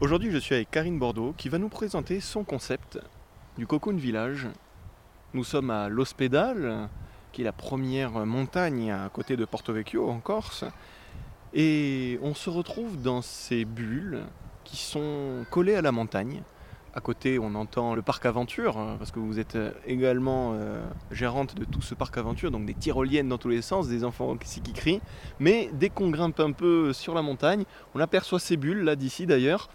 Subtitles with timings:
[0.00, 3.00] Aujourd'hui, je suis avec Karine Bordeaux qui va nous présenter son concept
[3.56, 4.46] du Cocoon Village.
[5.34, 6.88] Nous sommes à L'Hospédal,
[7.32, 10.64] qui est la première montagne à côté de Porto Vecchio en Corse.
[11.52, 14.20] Et on se retrouve dans ces bulles
[14.62, 16.42] qui sont collées à la montagne.
[16.94, 20.80] À côté, on entend le parc aventure, hein, parce que vous êtes également euh,
[21.10, 24.36] gérante de tout ce parc aventure, donc des tyroliennes dans tous les sens, des enfants
[24.44, 25.00] ici qui crient.
[25.40, 27.64] Mais dès qu'on grimpe un peu sur la montagne,
[27.96, 29.68] on aperçoit ces bulles, là d'ici d'ailleurs.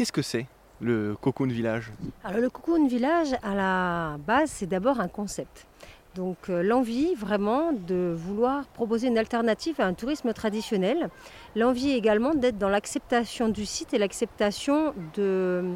[0.00, 0.46] Qu'est-ce que c'est
[0.80, 1.92] le Cocoon Village?
[2.24, 5.66] Alors le Cocoon Village, à la base, c'est d'abord un concept.
[6.14, 11.10] Donc euh, l'envie vraiment de vouloir proposer une alternative à un tourisme traditionnel.
[11.54, 15.66] L'envie également d'être dans l'acceptation du site et l'acceptation de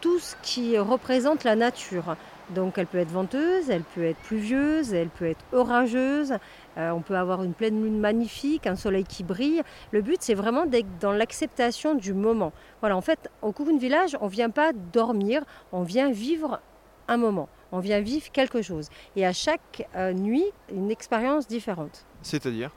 [0.00, 2.14] tout ce qui représente la nature.
[2.54, 6.34] Donc elle peut être venteuse, elle peut être pluvieuse, elle peut être orageuse,
[6.78, 9.62] euh, on peut avoir une pleine lune magnifique, un soleil qui brille.
[9.92, 12.52] Le but c'est vraiment d'être dans l'acceptation du moment.
[12.80, 16.60] Voilà, en fait, au Cocoon Village, on ne vient pas dormir, on vient vivre
[17.06, 18.88] un moment, on vient vivre quelque chose.
[19.16, 22.06] Et à chaque euh, nuit, une expérience différente.
[22.22, 22.70] C'est-à-dire?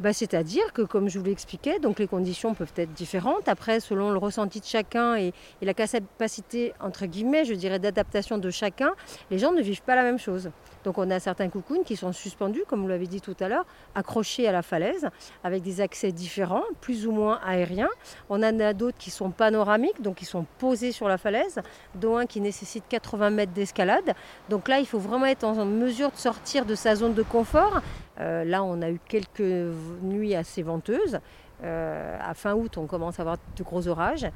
[0.00, 3.48] Bah, C'est-à-dire que, comme je vous l'expliquais, les conditions peuvent être différentes.
[3.48, 8.50] Après, selon le ressenti de chacun et, la capacité, entre guillemets, je dirais, d'adaptation de
[8.50, 8.92] chacun,
[9.30, 10.50] les gens ne vivent pas la même chose.
[10.84, 13.66] Donc on a certains coucounes qui sont suspendus, comme vous l'avez dit tout à l'heure,
[13.94, 15.08] accrochés à la falaise,
[15.44, 17.90] avec des accès différents, plus ou moins aériens.
[18.30, 21.60] On en a d'autres qui sont panoramiques, donc qui sont posés sur la falaise,
[21.94, 24.14] dont un qui nécessite 80 mètres d'escalade.
[24.48, 27.82] Donc là, il faut vraiment être en mesure de sortir de sa zone de confort.
[28.18, 29.72] Euh, là, on a eu quelques
[30.02, 31.20] nuits assez venteuses.
[31.62, 34.26] Euh, à fin août, on commence à avoir de gros orages.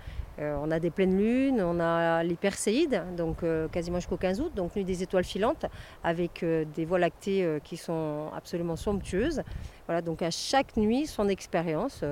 [0.41, 4.53] Euh, on a des pleines lunes, on a les perséides, donc quasiment jusqu'au 15 août,
[4.55, 5.67] donc nuit des étoiles filantes,
[6.03, 9.43] avec des voies lactées qui sont absolument somptueuses.
[9.87, 12.03] Voilà, donc à chaque nuit, son expérience.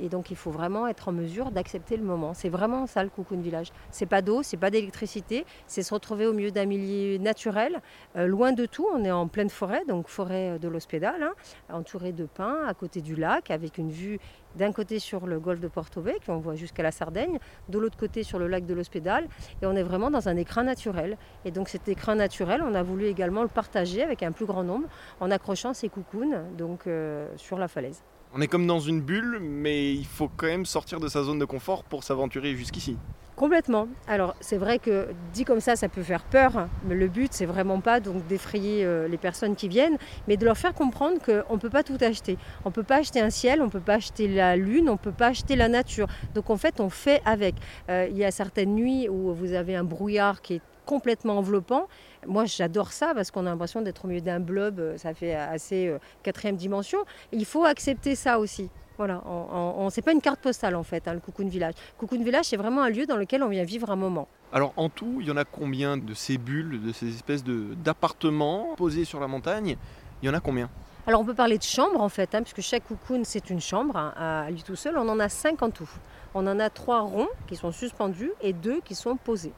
[0.00, 2.34] Et donc il faut vraiment être en mesure d'accepter le moment.
[2.34, 3.72] C'est vraiment ça le Cocoon Village.
[3.90, 7.80] C'est pas d'eau, c'est pas d'électricité, c'est se retrouver au milieu d'un milieu naturel,
[8.16, 8.86] euh, loin de tout.
[8.92, 11.32] On est en pleine forêt, donc forêt de l'Hospédal, hein,
[11.72, 14.18] entouré de pins, à côté du lac, avec une vue
[14.56, 17.38] d'un côté sur le golfe de Porto Vecchio, on voit jusqu'à la Sardaigne,
[17.68, 19.28] de l'autre côté sur le lac de l'Hospédal,
[19.62, 21.16] et on est vraiment dans un écrin naturel.
[21.44, 24.64] Et donc cet écrin naturel, on a voulu également le partager avec un plus grand
[24.64, 24.88] nombre
[25.20, 28.02] en accrochant ces coucounes donc, euh, sur la falaise.
[28.32, 31.40] On est comme dans une bulle, mais il faut quand même sortir de sa zone
[31.40, 32.96] de confort pour s'aventurer jusqu'ici.
[33.34, 33.88] Complètement.
[34.06, 37.46] Alors c'est vrai que dit comme ça, ça peut faire peur, mais le but c'est
[37.46, 39.96] vraiment pas donc d'effrayer euh, les personnes qui viennent,
[40.28, 42.38] mais de leur faire comprendre qu'on ne peut pas tout acheter.
[42.64, 44.92] On ne peut pas acheter un ciel, on ne peut pas acheter la lune, on
[44.92, 46.06] ne peut pas acheter la nature.
[46.34, 47.56] Donc en fait on fait avec.
[47.88, 51.86] Euh, il y a certaines nuits où vous avez un brouillard qui est complètement enveloppant.
[52.26, 55.36] Moi, j'adore ça parce qu'on a l'impression d'être au milieu d'un blob, euh, ça fait
[55.36, 56.98] assez euh, quatrième dimension.
[57.30, 58.68] Il faut accepter ça aussi.
[58.98, 61.74] Voilà, on, c'est pas une carte postale en fait, hein, le Cocoon Village.
[61.96, 64.26] Cocoon Village, c'est vraiment un lieu dans lequel on vient vivre un moment.
[64.52, 68.74] Alors en tout, il y en a combien de ces bulles, de ces espèces d'appartements
[68.76, 69.76] posés sur la montagne?
[70.20, 70.68] Il y en a combien?
[71.06, 73.96] Alors on peut parler de chambres en fait, hein, puisque chaque cocoon c'est une chambre
[73.96, 74.98] hein, à lui tout seul.
[74.98, 75.90] On en a cinq en tout.
[76.34, 79.54] On en a trois ronds qui sont suspendus et deux qui sont posés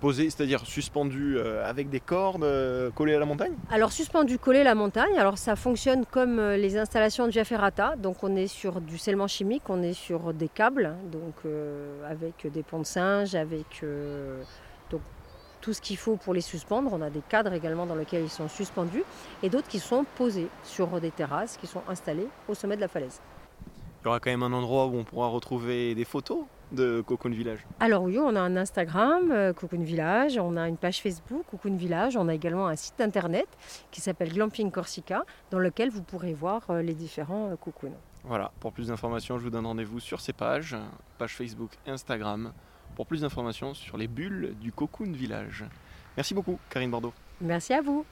[0.00, 3.52] posé, c'est-à-dire suspendu euh, avec des cordes euh, collées à la montagne?
[3.70, 7.44] Alors suspendu collé à la montagne, alors ça fonctionne comme euh, les installations de Via
[7.44, 11.34] Ferrata, donc on est sur du scellement chimique, on est sur des câbles, donc
[12.08, 13.84] avec des ponts de singe, avec
[15.60, 16.90] tout ce qu'il faut pour les suspendre.
[16.92, 19.04] On a des cadres également dans lesquels ils sont suspendus
[19.42, 22.88] et d'autres qui sont posés sur des terrasses qui sont installées au sommet de la
[22.88, 23.20] falaise.
[24.02, 27.32] Il y aura quand même un endroit où on pourra retrouver des photos de Cocoon
[27.32, 31.44] Village Alors oui, on a un Instagram, euh, Cocoon Village, on a une page Facebook,
[31.50, 33.46] Cocoon Village, on a également un site internet
[33.90, 37.92] qui s'appelle Glamping Corsica, dans lequel vous pourrez voir euh, les différents euh, cocoons.
[38.24, 40.76] Voilà, pour plus d'informations, je vous donne rendez-vous sur ces pages,
[41.18, 42.52] page Facebook et Instagram,
[42.94, 45.64] pour plus d'informations sur les bulles du Cocoon Village.
[46.16, 47.12] Merci beaucoup, Karine Bordeaux.
[47.40, 48.04] Merci à vous.